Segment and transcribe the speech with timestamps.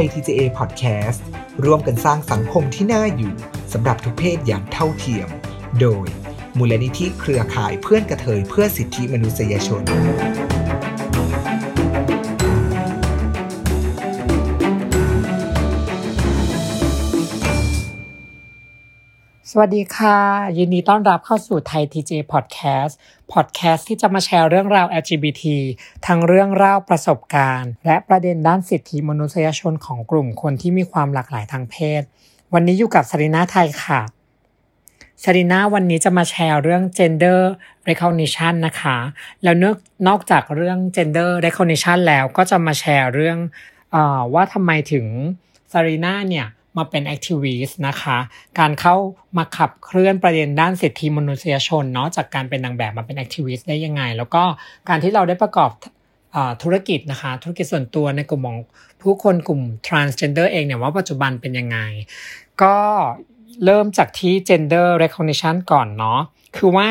[0.00, 1.20] ย TJA Podcast
[1.64, 3.34] ร่วมกันสร้างสังคมที่น่าอยู่
[3.72, 5.28] สำหรับทุกเพศอย่างเท่าเทียม
[5.80, 6.06] โดย
[6.58, 9.82] มูลนิธิเครือข่ายเพื่อนกระเทยเพื่อสิทธิมนุษยชน
[19.60, 20.18] วัสดีค่ะ
[20.58, 22.92] ยินดีต้อนรับเข้าสู่ไทย TJ Podcast
[23.32, 25.44] Podcast ที่จะมาแชร์เรื่องราว LGBT
[26.06, 32.02] ทั้งเรื่องเล่าประสบการณ์ และประเด็นด้านสิทธิมนุษยชนของกลุ่มคนที่มีความหลากหลายทางเพศ
[32.54, 34.00] วันนี้อยู่กับซาริน่าไทยค่ะ
[35.24, 37.40] ซาริน่าวันนี้จะมาแชร์เรื่อง gender
[37.88, 38.96] recognition นะคะ
[39.42, 39.76] แล้วนอก
[40.08, 43.38] นอกจากเรื่อง gender recognition แล้วก็จะมาแชร์เรื่อง
[43.94, 43.96] อ
[44.34, 45.06] ว่าทำไมถึง
[45.72, 48.18] ซาริน่าเนี่ย มาเป็น activist นะคะ
[48.58, 48.96] การเข้า
[49.38, 54.42] มาขับเคลื่อนประเด็นด้านสิทธิมนุษยชนเนาะจากการเป็นนางแบบมาเป็น activist ได้ยังไง แล้วก็
[54.88, 55.70] การที่เราได้ประกอบ
[56.62, 58.58] ธุรกิจนะคะ ธุรกิจส่วนตัวในกลุ่มของ
[59.02, 61.78] ผู้คนกลุ่ม transgender เองเนี่ยว่าปัจจุบันเป็นยังไง
[62.62, 62.76] ก็
[63.64, 66.20] เริ่มจากที่ gender recognition ก่อนเนาะ
[66.56, 66.88] คือว่า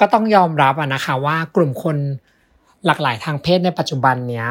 [0.00, 1.96] ก็ต้องยอมรับอะนะคะว่ากลุ่มคน
[2.86, 4.48] หลากหลายทางเพศในปัจจุบันเนี้ย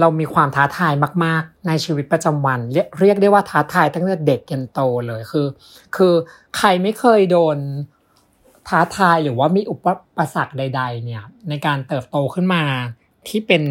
[0.00, 0.92] เรามีความท้าทาย
[1.24, 5.46] มาก ๆ ในชีวิตประจำวัน เรียกเรียกได้ว่าท้าทายตั้งแต่เด็กยันโตเลยคือ
[5.96, 6.14] คือ
[6.56, 7.56] ใครไม่เคยโดน
[8.68, 9.76] ท้าทายหรือว่ามีอุ
[10.18, 12.62] ปสรรคใด ๆ เนี่ย ในการเติบโตขึ้นมา
[13.28, 13.62] ที่เป็น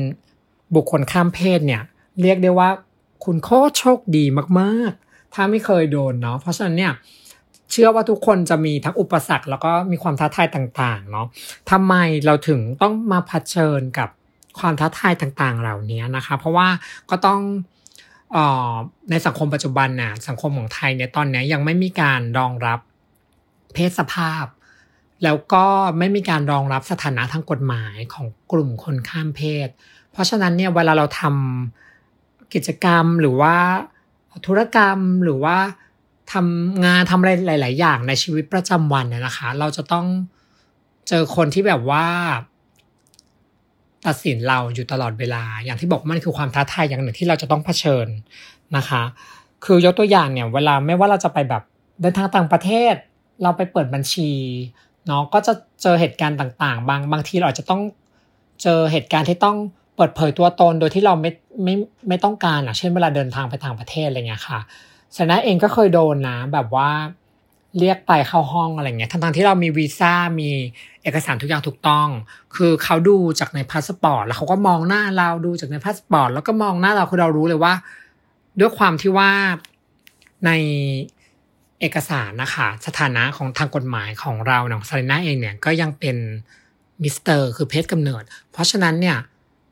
[0.75, 1.81] บุคคลข้ามเพศเนี่ย
[2.21, 2.69] เรียกได้ว่า
[3.25, 4.25] คุณโคตรโชคดี
[4.59, 6.93] มากๆ ถ้าไม่เคยโดนเนาะเพราะฉะนั้นเนี่ย
[7.71, 11.27] เชื่อว่าทุกคนจะมีทั้งอุปสรรคแล้วก็มีความท้าทายต่าง ๆ เนาะ
[11.71, 11.93] ทำไม
[12.25, 14.09] เราถึงต้องมาเผชิญกับ
[14.59, 16.67] ความท้าทายต่างๆ เหล่านี้นะคะ เพราะว่า
[17.09, 17.41] ก็ต้อง
[18.35, 18.37] อ
[18.71, 18.73] อ
[19.09, 22.79] ในสังคมปัจจุบันน่ะสังคมของไทยเนี่ยตอนนี้ยังไม่มีการรองรับ
[23.73, 24.45] เพศสภาพ
[25.23, 25.65] แล้วก็
[25.99, 29.67] ไม่มีการรองรับสถานะทางกฎหมายของกลุ่มคนข้ามเพศ
[30.11, 33.55] เพราะฉะนั้นเนี่ยเวลาเราทำกิจกรรมหรือว่า
[34.47, 35.57] ธุรกรรมหรือว่า
[36.33, 40.07] ทำงานทำอะไรหลาย ๆ อย่างในชีวิตประจำวันนะคะ เราจะต้อง
[41.07, 42.07] เจอคนที่แบบว่า
[44.07, 48.07] ตัดสินเราอยู่ตลอดเวลา อย่างที่บอกมันคือความท้าทายอย่างหนึ่งที่เราจะต้องเผชิญ
[48.77, 49.03] นะคะ
[49.65, 51.63] คือยกตัวอย่างเนี่ยเวลาไม่ว่าเราจะไปแบบ
[52.01, 52.93] เดินทางต่างประเทศ
[53.43, 54.31] เราไปเปิดบัญชี
[55.07, 57.81] เนาะก็จะเจอเหตุการณ์ต่าง ๆ บางบางทีเราอาจจะต้อง
[58.63, 59.57] เจอเหตุการณ์ที่ต้อง
[59.95, 61.31] เปิดเผยตัวตนโดยที่เราไม่
[61.63, 61.75] ไม่
[62.07, 64.59] ไม่ต้องการอะเช่นเวลาเดินทางไปต่างประเทศอะไรเงี้ยค่ะ
[65.17, 66.89] ซาริน่าเองก็เคยโดนนะแบบว่า
[67.79, 70.49] เรียกไปเข้าห้องอะไรเงี้ยทั้งๆที่เรามีวีซ่ามี
[71.03, 72.07] เอกสารทุกอย่างถูกต้อง
[72.55, 77.73] คือเขาดูจากในพาสปอร์ตแล้วเขาก็มองหน้าเราดูจากในพาสปอร์ตแล้วก็มองหน้าเราคือเรารู้เลยว่า
[78.59, 79.31] ด้วยความที่ว่า
[80.45, 80.51] ใน
[81.79, 86.17] เอกสารนะคะสถานะของทางกฎหมายของเราของซาริน่าเองเนี่ยก็ยังเป็น
[87.03, 89.17] มิสเตอร์คือเพศกำเนิด เพราะฉะนั้นเนี่ย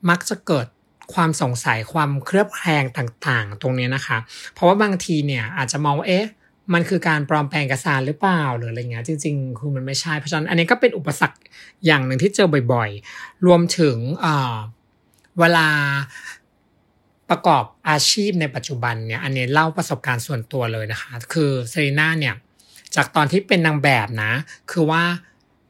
[0.09, 0.67] มักจะเกิด
[1.13, 4.17] ความสงสัยความเคลือบแคลงต่างๆ ตรงนี้นะคะ
[4.53, 6.25] เพราะว่าบางทีเนี่ยอาจจะมองว่าเอ๊ะ
[6.73, 11.39] มันคือการปลอมแปลงเอกสารหรือเปล่าหรืออะไรเงี้ยจริงๆคือมันไม่ใช่เพราะฉะนั้นอันนี้ก็เป็นอุปสรรค
[11.85, 13.97] อย่างหนึ่งที่เจอบ่อยๆ รวมถึง
[15.39, 15.67] เวลา
[17.29, 22.35] ประกอบอาชีพในปัจจุบันเนี่ยอันนี้เล่าประสบการณ์ส่วนตัวเลยนะคะ คือเซรีน่าเนี่ย
[22.95, 24.31] จากตอนที่เป็นนางแบบนะ
[24.71, 25.03] คือว่า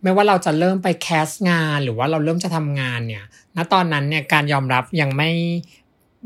[0.04, 3.24] ไม่ว่าเราจะเริ่มไปแคสงานหรือว่าเราเริ่มจะทำงานเนี่ย
[3.56, 5.32] ณตอนนั้นเนี่ยการยอมรับยังไม่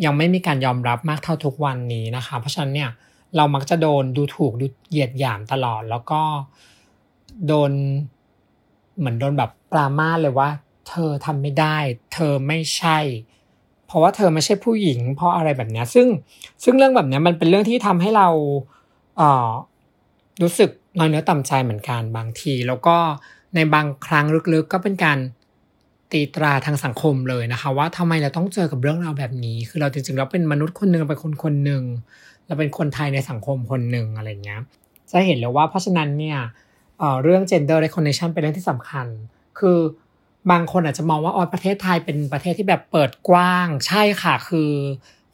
[0.06, 2.90] ยังไม่มีการยอมรับมากเท่าทุกวันนี้นะคะ เพราะฉะนั้นเนี่ย
[3.36, 6.22] เรามักจะโดนดูถูกดูเหยียดหยามตลอด แล้วก็
[7.48, 7.72] โดน
[8.98, 10.50] เหมือนโดนแบบปรามาเลยว่า
[10.90, 11.78] เธอทำไม่ได้
[12.14, 12.98] เธอไม่ใช่
[13.88, 16.08] เพราะว่าเธอไม่ใช่ผู้หญิง เพราะอะไรแบบนี้ซึ่ง
[16.64, 18.28] ซึ่งเรื่องแบบนี้มันเป็นเรื่องที่ทำให้เรา
[19.18, 19.50] เอ่อ
[20.42, 22.98] รู้สึกน้อยเนื้อต่ำใจเหมือนกันบางที แล้วก็
[23.56, 25.18] ในบางครั้งลึกๆ ก็เป็นการ
[26.12, 31.84] ตีตราทางสังคมเลยนะคะ ว่าทำไมเราต้องเจอกับเรื่องราวแบบนี้ คือเราจริงๆเราเป็นมนุษย์คนหนึ่งเป็นคนคนหนึ่ง
[32.48, 34.62] เราเป็นคนไทยในสังคมคนหนึ่งอะไรเงี้ย
[35.12, 36.40] จะเห็นเลยว่าเพราะฉะนั้นเนี่ย
[37.24, 39.08] เรื่อง gender recognition เป็นเรื่องที่สำคัญ
[39.60, 39.80] คือ
[40.52, 44.72] บางคนอาจจะมองว่าอ๋อประเทศไทยเป็นประเทศที่แบบเปิดกว้าง ใช่ค่ะ คือ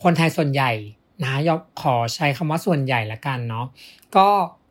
[0.04, 0.72] คนไทยส่วนใหญ่
[1.24, 3.66] นะยกขอใช้คำว่าส่วนใหญ่ละกันเนาะ
[4.18, 4.28] ก็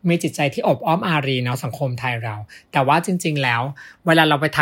[0.09, 2.35] มีจิตใจที่อบอ้อมอารีเนาะสังคมไทยเรา
[2.71, 3.61] แต่ว่าจริง ๆ แล้ว
[4.05, 4.61] เวลาเราไปท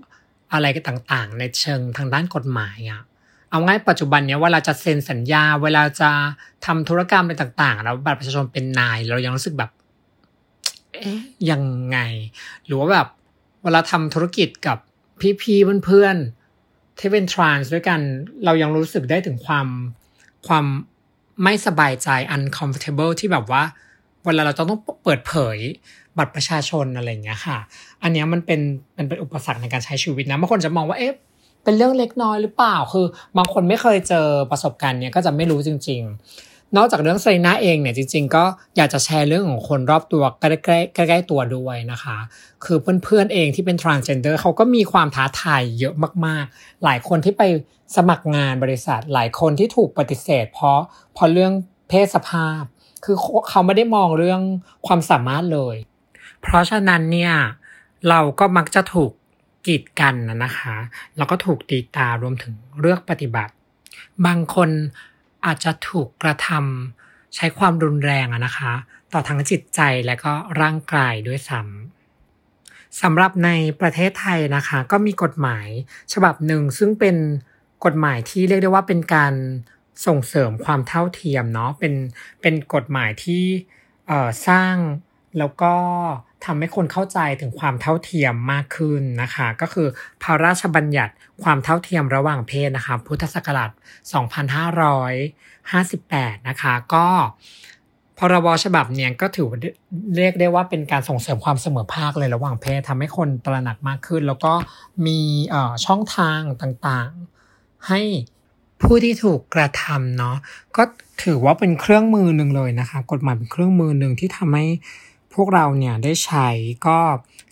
[0.00, 3.02] ำอะไรต่างๆ ในเชิงทางด้านกฎหมายอะ
[3.50, 6.10] เอาง่ายปัจจุบันเนี้ยเวลาจะเซ็นสัญญา เวลาจะ
[6.66, 9.70] ทำธุรกรรมอะไรต่าง ๆ แล้วบัตรประชาชนเป็นนาย เรายังรู้สึกแบบ
[10.92, 11.18] เอ๊ย
[11.50, 11.98] ยังไง
[12.66, 13.08] หรือว่าแบบ
[13.62, 14.78] เวลาทำธุรกิจกับ
[15.42, 18.00] พี่ๆเพื่อนๆที่เป็นทรานส์ด้วยกัน
[18.44, 19.66] เรายังรู้สึกได้ถึงความ
[20.46, 20.64] ความ
[21.42, 23.62] ไม่สบายใจ uncomfortable ที่แบบว่า
[24.24, 25.58] เวลาเราต้องเปิดเผย
[26.18, 27.58] บัตรประชาชนอะไรอย่างเงี้ยค่ะ
[28.02, 28.60] อันนี้มันเป็น
[28.96, 31.14] มันเป็นอุปสรรคในการใช้ชีวิตนะบางคนจะมองว่าเอ๊ะ
[31.64, 38.44] เป็นเรื่องเล็กน้อยหรือเปล่า คือบางคนไม่เคยเจอประสบการณ์เนี้ยก็จะไม่รู้จริง ๆ นอกจากเรื่องไซน่าเองเนี่ยจริง ๆ ก็
[38.76, 42.18] อยากจะแชร์เรื่องของคนรอบตัวใกล้ๆใกล้ๆตัวด้วยนะคะ
[42.64, 45.94] คือเพื่อนๆเองที่เป็น transgender เขาก็มีความท้าทายเยอะ
[46.26, 47.42] มากๆ หลายคนที่ไป
[47.96, 50.80] สมัครงานบริษัท หลายคนที่ถูกปฏิเสธ เพราะ
[51.14, 51.52] เพราะเรื่อง
[51.88, 52.62] เพศสภาพ
[53.04, 53.16] คือ
[53.48, 54.40] เขาไม่ได้มองเรื่อง
[54.86, 55.76] ความสามารถเลย
[56.42, 57.34] เพราะฉะนั้นเนี่ย
[58.08, 59.10] เราก็มักจะถูก
[59.66, 60.14] กีดกัน
[60.44, 60.76] นะคะ
[61.16, 63.54] แล้วก็ถูกตีตารวมถึงเลือกปฏิบัติ
[64.26, 64.70] บางคน
[65.46, 68.72] อาจจะถูกกระทำใช้ความรุนแรงนะคะ
[69.12, 75.68] ต่อทั้งจิตใจและก็ร่างกายด้วยซ้ำสำหรับในประเทศไทยนะคะ ก็มีกฎหมาย
[76.12, 77.16] ฉบับหนึ่งซึ่งเป็น
[77.84, 79.34] กฎหมายที่เรียกได้ว่าเป็นการ
[80.06, 81.94] ส่งเสริมความเท่าเทียมเนาะเป็น
[82.42, 83.44] เป็นกฎหมายที่
[84.48, 84.76] สร้าง
[85.38, 85.74] แล้วก็
[86.44, 89.88] ทำให้คนเข้าใจถึงความเท่าเทียมมากขึ้นนะคะ ก็คือ
[90.22, 93.70] พระราชบัญญัติความเท่าเทียมระหว่างเพศนะคะ พุทธศักราช
[95.70, 97.06] 2558 นะคะ ก็
[98.18, 99.46] พรบฉบับเนี่ยก็ถือ
[100.16, 104.52] เรียกได้ว่าเป็นการส่งเสริมความเสมอภาคเลยระหว่างเพศทำให้คนตระหนักมากขึ้น แล้วก็
[105.06, 105.18] มี
[105.86, 108.00] ช่องทางต่างๆ ให้
[108.82, 110.36] ผู้ที่ถูกกระทำเนาะ
[110.76, 110.82] ก็
[111.24, 114.66] ถือว่าเป็นเครื่องมือหนึ่งเลยนะคะ กฎหมายเป็นเครื่องมือหนึ่งที่ทำให้
[115.34, 116.48] พวกเราเนี่ยได้ใช้
[116.86, 116.98] ก็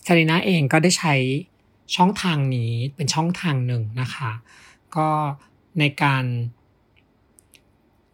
[0.07, 1.15] ซารีนาเองก็ได้ใช้
[1.97, 4.31] ช่องทางนี้เป็นช่องทางหนึ่งนะคะ
[4.97, 5.09] ก็
[5.79, 6.25] ในการ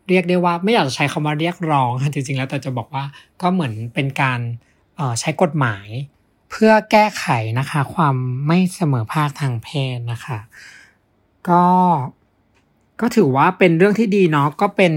[0.09, 3.05] เรียกได้ว่าไม่อยากจะใช้คำว่าเรียกร้องจริงๆแล้วแต่จะบอกว่า
[3.43, 4.41] ก็เหมือนเป็นการ
[5.21, 5.89] ใช้กฎหมาย
[6.51, 7.27] เพื่อแก้ไข
[7.59, 10.39] นะคะความไม่เสมอภาคทางเพศนะคะ
[11.49, 11.65] ก็
[13.01, 14.95] ก็ถือว่าเป็นเรื่องที่ดีเนาะก็เป็น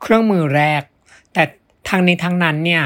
[0.00, 0.82] เครื่องมือแรก
[1.32, 1.42] แต่
[1.88, 2.84] ทางนี้ทางนั้นเนี่ย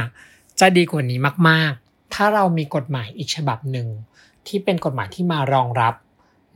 [0.60, 1.18] จะดีกว่านี้
[1.48, 3.88] มาก ๆ ถ้าเรามีกฎหมายอีกฉบับหนึ่ง
[4.46, 5.94] ที่เป็นกฎหมายที่มารองรับ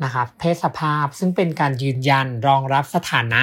[0.04, 3.42] นะครับเพศสภาพซึ่งเป็นการยืนยันรองรับสถานะ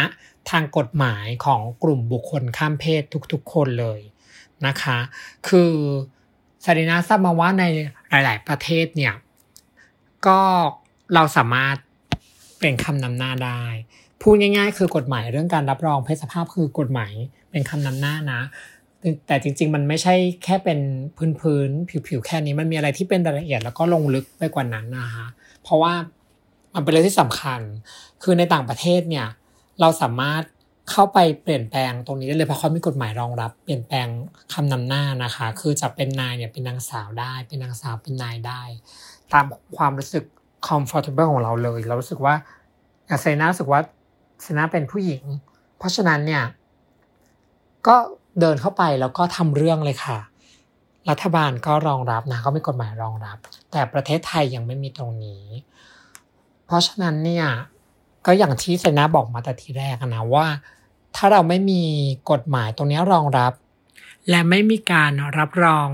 [0.49, 3.99] ทางกฎหมายของกลุ่มบุคคลข้ามเพศทุกๆ คนเลย
[4.65, 4.97] นะคะ
[5.47, 5.71] คือ
[6.65, 7.63] ซารินาทราบมาว่าใน
[8.09, 9.13] หลาย ๆ ประเทศเนี่ย
[10.27, 10.41] ก็
[11.13, 11.75] เราสามารถ
[12.59, 13.63] เป็นคำนำหน้าได้
[14.21, 17.13] พูดง่าย ๆ คือกฎหมายเรื่องการรับรองเพศสภาพคือกฎหมาย
[17.51, 18.41] เป็นคำนำหน้านะ
[19.27, 20.79] แต่จริง ๆ มันไม่ใช่แค่เป็น
[21.39, 25.27] พื้นๆผิวๆแค่นี้มันมีอะไรที่เป็นรายละเอียดแล้วก็ลงลึกไปกว่านั้นนะคะ
[25.63, 25.93] เพราะว่า
[26.73, 27.61] มันเป็นเรื่องที่สำคัญ
[28.23, 29.27] คือในต่างประเทศเนี่ย
[29.81, 30.43] เราสามารถ
[30.91, 34.07] เข้าไปเปลี่ยนแปลงตรงนี้ได้เลยเพราะเขามีกฎหมายรองรับ เปลี่ยนแปลง
[34.53, 38.61] คำนำหน้านะคะ คือจะเป็นนายเนี่ยเป็นนางสาวได้ เป็นนางสาวเป็นนายได้
[39.33, 39.45] ตาม
[39.77, 40.23] ความรู้สึก
[40.67, 42.35] comfortable ของเราเลย เรารู้สึกว่า
[43.21, 43.81] เซนารู้สึกว่า
[44.41, 45.23] เซนาเป็นผู้หญิง
[45.77, 46.43] เพราะฉะนั้นเนี่ย
[47.87, 47.95] ก็
[48.39, 50.17] เดินเข้าไปแล้วก็ทำเรื่องเลยค่ะ
[51.09, 53.37] รัฐบาลก็รองรับนะก็มีกฎหมายรองรับ
[53.71, 55.43] แต่ประเทศไทยยังไม่มีตรงนี้
[56.65, 57.47] เพราะฉะนั้นเนี่ย
[58.25, 60.47] ก็อย่างที่เซนาบอกมาแต่ทีแรกนะว่า
[61.15, 61.83] ถ้าเราไม่มี
[62.31, 63.53] กฎหมายตรงนี้รองรับ
[64.29, 65.87] และไม่มีการรับรอง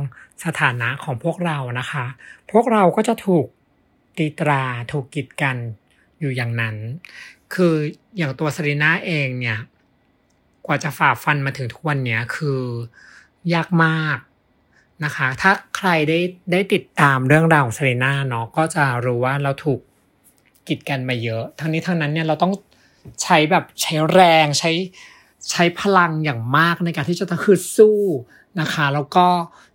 [0.46, 2.06] สถานะของพวกเรานะคะ
[2.52, 3.46] พวกเราก็จะถูก
[4.18, 5.58] ตีตราถูกกีดกัน
[6.20, 6.76] อยู่อย่างนั้น
[7.54, 7.76] คือ
[8.18, 9.60] อย่างตัวซารีนาเองเนี่ย
[10.66, 12.62] กว่าจะฝ่าฟันมาถึงทุกวันนี้คือ
[13.54, 14.18] ยากมาก
[15.04, 16.20] นะคะ ถ้าใครได้
[16.52, 19.80] ได้ติดตามเรื่องราวของเซเรน่าเนาะก็จะรู้ว่าเราถูก
[20.68, 22.54] กีดกันมาเยอะ ทั้งนี้ทั้งนั้นเนี่ยเราต้อง
[23.24, 24.72] ใช้แบบใช้แรงใช้
[25.52, 28.00] ใช้พลังอย่างมากในการที่จะต้องคือสู้
[28.62, 29.28] นะคะ แล้วก็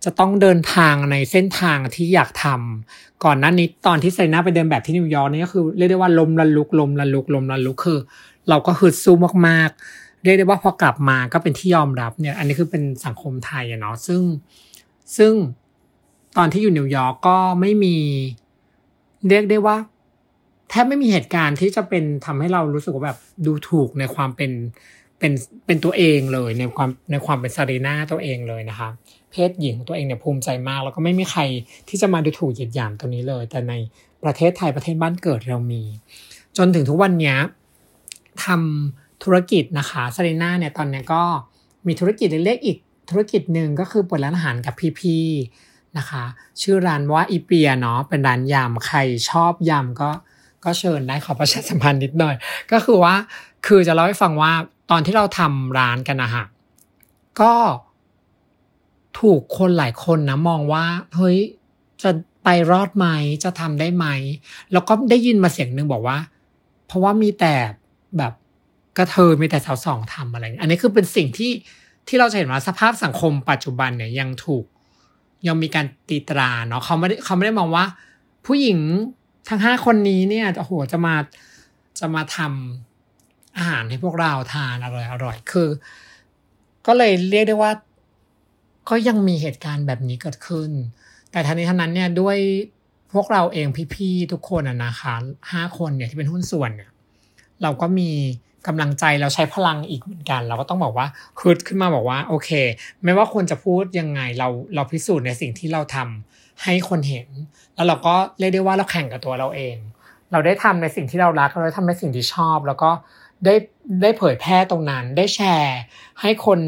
[0.05, 7.99] จะต้องเดินทางในเส้นทางที่อยากทำก่อนหน้านี้ตอนที่เซน่าไปเดินแบบที่นิวยอร์กนี่ก็คือเรียกได้ว่าลมละลุกลมละลุกลมละลุกคือ
[8.49, 9.15] เราก็คือสู้
[9.47, 14.21] มากๆ เรียกได้ว่าพอกลับมาก็เป็นที่ยอมรับเนี่ย อันนี้คือเป็นสังคมไทยอะเนาะซึ่ง
[15.17, 15.33] ซึ่ง
[16.37, 17.97] ตอนที่อยู่นิวยอร์กก็ไม่มี
[19.29, 19.77] เรียกได้ว่า
[20.69, 24.51] แทบไม่มีเหตุการณ์ที่จะเป็นทำให้เรารู้สึกว่าแบบดูถูกในความเป็น
[25.19, 25.31] เป็น
[25.65, 28.89] เป็นตัวเองเลยในความในความเป็นซารีนาตัวเองเลยนะคะ
[29.31, 31.41] เพศหญิงตัวเองเนี่ยภูมิใจมาก แล้วก็ไม่มีใคร
[31.89, 33.73] ที่จะมาดูถูกเหยียดหยามตรงนี้เลย แต่ใน
[34.23, 35.83] ประเทศไทยประเทศบ้านเกิดเรามี
[36.57, 37.35] จนถึงทุกวันนี้
[38.45, 41.23] ทำ ธุรกิจนะคะซารีนาเนี่ยตอนนี้ก็
[41.87, 42.77] มีธุรกิจเล็กๆอีก
[43.09, 46.23] ธุรกิจหนึ่งก็คือเปิดร้านอาหารกับพี่ๆนะคะ
[46.61, 48.97] ชื่อร้านว่าอีเปียเนาะเป็นร้านยำใคร
[49.29, 50.09] ชอบยำก็
[50.63, 52.35] ก็เชิญได้ขอประชาสัมพันธ์นิดหน่อย
[52.71, 53.15] ก็คือว่า
[53.67, 54.51] คือจะเล่าให้ฟังว่า
[54.91, 56.45] ตอนที่เราทำร้านกันนะฮะ
[57.41, 57.53] ก็
[59.19, 60.85] ถูกคนหลายคนนะมองว่า
[61.15, 61.37] เฮ้ย
[62.03, 62.11] จะ
[62.43, 63.07] ไปรอดไหม
[63.43, 64.07] จะทำได้ไหม
[64.71, 66.17] แล้วก็ได้ยินมาเสียงหนึ่งบอกว่า
[66.87, 67.53] เพราะว่ามีแต่
[68.17, 68.33] แบบ
[68.97, 71.51] กระเทยมีแต่สาวสองทำอะไร อันนี้คือเป็นสิ่งที่
[72.07, 74.65] ที่เราจะเห็นว่าสภาพสังคมปัจจุบันเนี่ยยังถูก
[75.47, 77.85] ยังมีการตีตราเนาะเขาไม่ได้เขาไม่ได้มองว่า
[78.45, 78.79] ผู้หญิง
[79.49, 81.15] ทั้งห้าคนนี้เนี่ยโอ้โหจะมา
[81.99, 85.69] จะมาทำอาหารให้พวกเราทานอร่อยอร่อยคือ
[86.87, 87.71] ก็เลยเรียกได้ว่า
[88.89, 90.69] ก็ยังมีเหตุการณ์แบบนี้เกิดขึ้น
[91.31, 92.37] แต่ทันนี้ทันนั้นเนี่ยด้วย
[93.13, 95.13] พวกเราเองพี่ๆทุกคนอะนะคะ
[95.51, 96.91] ห้าคนเนี่ยที่เป็นหุ้นส่วนเนี่ย
[97.61, 98.09] เราก็มี
[98.67, 101.07] กำลังใจเราใช้พลังอีกเหมือนกัน เราก็ต้องบอกว่า
[101.39, 102.49] คืดขึ้นมาบอกว่าโอเค
[103.03, 107.27] ไม่ว่าคนจะพูดยังไงเราเราพิสูจน์ในสิ่งที่เราทำให้คนเห็น
[107.75, 109.75] แล้วเราก็เรียกได้ว่าเราแข่งกับตัวเราเอง
[110.31, 112.91] เราได้ทำในสิ่งที่เรารักเราได้ทำในสิ่งที่ชอบ แล้วก็
[113.45, 113.55] ได้
[114.01, 115.77] ได้เผยแพร่ตรงนั้น ได้แชร์
[116.21, 116.59] ให้คน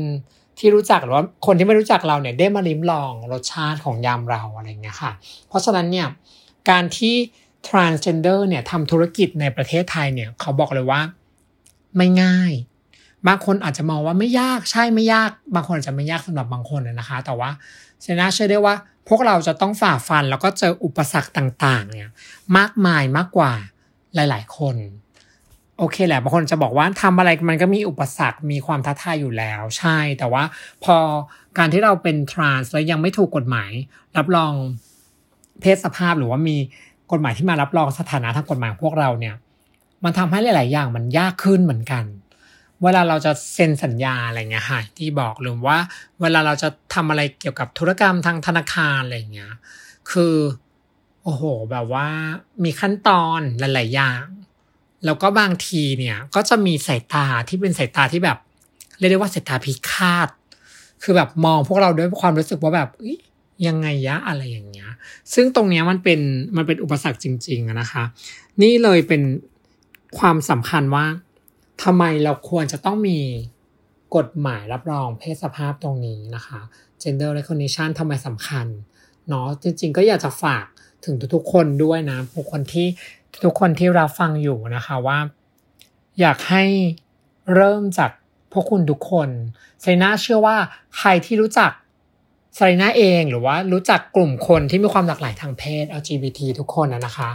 [0.59, 5.11] ที่รู้จักหรือว่าคนที่ไม่รู้จักเราเนี่ยได้มาลิ้มลองรสชาติของยำเราอะไรเงี้ยค่ะ
[5.47, 6.07] เพราะฉะนั้นเนี่ย
[6.69, 7.15] การที่
[7.67, 11.01] transgender เนี่ยทำธุรกิจในประเทศไทยเนี่ยเขาบอกเลยว่า
[11.97, 12.51] ไม่ง่าย
[13.27, 17.49] บางคนอาจจะมองว่าไม่ยากใช่ไม่ยาก บางคนอาจจะไม่ยากสำหรับบางคนนะคะ แต่ว่า
[18.01, 18.75] เซนาเชื่อได้ว่า
[19.09, 22.09] พวกเราจะต้องฝ่าฟันแล้วก็เจออุปสรรคต่างๆ เนี่ย
[22.57, 23.53] มากมายมากกว่า
[24.15, 24.75] หลาย ๆ คน
[25.77, 30.43] โอเคแหละบางคนจะบอกว่าทำอะไรมันก็มีอุปสรรคมีความท้าทายอยู่แล้ว ใช่ แต่ว่า
[30.83, 30.97] พอ
[31.57, 33.71] การที่เราเป็นทรานส์แล้วยังไม่ถูกกฎหมาย
[34.17, 34.53] รับรอง
[35.61, 36.57] เพศสภาพหรือว่ามี
[37.11, 39.35] กฎหมายที่มารับรองสถานะทางกฎหมายพวกเราเนี่ย
[40.03, 42.03] มันทำให้หลาย ๆ อย่างมันยากขึ้นเหมือนกัน
[42.83, 45.77] เวลาเราจะเซ็นสัญญาอะไรเงี้ยค่ะที่บอกหรือว่า
[46.21, 49.53] เวลาเราจะทำอะไรเกี่ยวกับธุรกรรมทางธนาคารอะไรเงี้ย
[50.11, 50.35] คือ
[51.23, 52.07] โอ้โห แบบว่า
[52.63, 54.25] มีขั้นตอนหลาย ๆ อย่าง
[55.05, 58.37] แล้วก็บางทีเนี่ยก็จะมีสายตาที่เป็นสายตาที่แบบ
[58.99, 60.29] เรียกได้ว่าสายตาพิฆาต
[61.03, 62.89] คือแบบมองพวกเราด้วยความรู้สึกว่าแบบ
[63.67, 64.91] ยังไงยะอะไรอย่างเงี้ย
[65.33, 66.19] ซึ่งตรงเนี้ยมันเป็น
[66.57, 68.03] มันเป็นอุปสรรคจริง ๆนะคะ
[68.61, 69.21] นี่เลยเป็น
[70.19, 71.05] ความสำคัญว่า
[71.83, 73.19] ทำไมเราควรจะต้องมี
[74.15, 76.59] กฎหมายรับรองเพศสภาพตรงนี้นะคะ
[77.01, 78.65] gender recognition ทำไมสำคัญ
[79.29, 80.65] เนาะจริงๆ ก็อยากจะฝาก
[81.05, 82.87] ถึงทุกๆคนด้วยนะทุกคนที่
[83.45, 85.19] ทุกคนที่เรับฟังอยู่นะคะว่า
[86.19, 86.63] อยากให้
[87.53, 88.11] เริ่มจาก
[88.51, 89.29] พวกคุณทุกคน
[89.81, 90.57] ไซน่าเชื่อว่า
[90.97, 91.71] ใครที่รู้จัก
[92.55, 97.29] ไซน่าเองหรือว่ารู้จักกลุ่มคนที่มีความหลากหลายทางเพศ LGBT ทุกคนนะคะ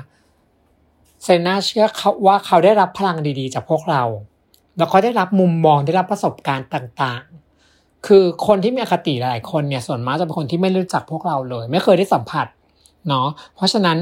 [1.23, 4.03] เซนาเชื่อเขาว่าเขาได้รับพลังดีๆ จากพวกเรา
[4.79, 12.47] แล้วก็ได้รับมุมมองได้รับประสบการณ์ต่างๆ คือคนที่มีอคติหลายคนเนี่ยส่วนมากจะเป็นคนที่ไม่รู้จักพวกเราเลย ไม่เคยได้สัมผัส
[13.09, 13.99] เนาะเพราะฉะนั้น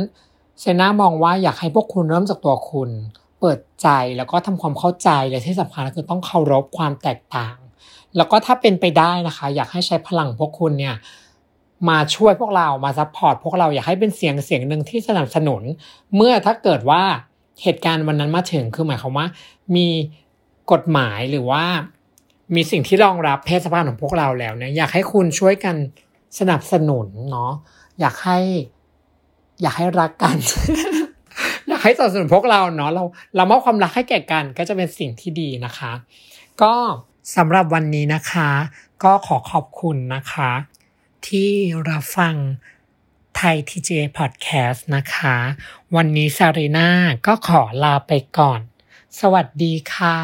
[0.61, 2.91] เซนามองว่าอยากให้พวกคุณเริ่มจากตัวคุณ
[3.41, 7.57] เปิดใจแล้วก็ทำความเข้าใจและที่สำคัญก็คือต้องเคารพความแตกต่าง
[8.17, 10.95] แล้วก็ถ้าเป็นไปได้นะคะ อยากให้ใช้พลังพวกคุณเนี่ย
[11.89, 15.63] มาช่วยพวกเรามา support พวกเราอยากให้เป็นเสียงเสียงหนึ่งที่สนับสนุน
[16.17, 17.03] เมื่อถ้าเกิดว่า
[17.63, 19.27] เหตุการณ์วันนั้นมาถึงคือหมายความว่า
[19.77, 19.89] มี
[20.73, 21.65] กฎหมายหรือว่า
[22.55, 25.77] มีสิ่งที่รองรับเพศสภาพของพวกเราแล้วเนี่ยอยากให้คุณช่วยกัน
[26.39, 27.53] สนับสนุนเนาะ
[28.01, 28.39] อยากให้
[29.63, 30.37] อยากให้รักกัน
[31.69, 33.05] อยากให้สนับสนุนพวกเราเนาะเรา
[33.37, 35.93] เรามอบความรักให้แก่กันก็จะเป็นสิ่งที่ดีนะคะ
[36.63, 36.75] ก็
[37.37, 38.51] สำหรับวันนี้นะคะ
[39.05, 40.51] ก็ขอขอบคุณนะคะ
[41.29, 41.53] ที่
[41.91, 42.37] รับฟัง
[43.37, 45.37] ไทยทีเจพอดแคสต์นะคะ
[45.97, 46.91] วันนี้ซารีนา
[47.27, 48.61] ก็ขอลาไปก่อน
[49.21, 50.19] สวัสดีค่ะ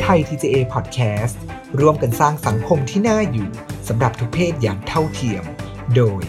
[0.00, 1.36] ไทย TGA Podcast
[1.80, 3.48] ร่วมกันสร้างสังคมที่น่าอยู่
[3.88, 5.44] สำหรับทุกเพศอย่างเท่าเทียม
[5.96, 6.22] โดย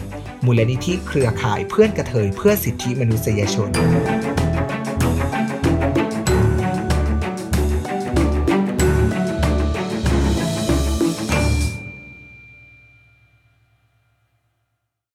[0.44, 3.70] มูลนิธิเครือข่ายเพื่อนกระเทยเพื่อสิทธิมนุษยชน